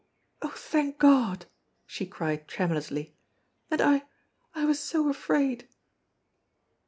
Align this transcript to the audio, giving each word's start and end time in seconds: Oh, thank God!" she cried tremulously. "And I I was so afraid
Oh, 0.41 0.51
thank 0.57 0.97
God!" 0.97 1.45
she 1.85 2.07
cried 2.07 2.47
tremulously. 2.47 3.13
"And 3.69 3.79
I 3.81 4.05
I 4.55 4.65
was 4.65 4.79
so 4.79 5.09
afraid 5.09 5.67